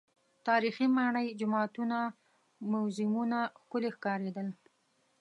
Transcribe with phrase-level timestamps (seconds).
[0.47, 1.97] تاریخي ماڼۍ، جوماتونه،
[2.71, 4.47] موزیمونه ښکلي ښکارېدل.